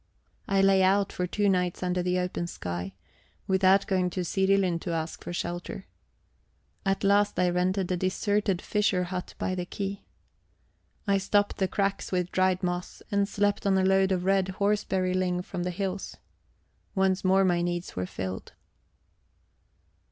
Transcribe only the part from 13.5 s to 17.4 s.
on a load of red horseberry ling from the hills. Once